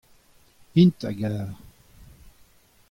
[0.81, 1.47] int a gar.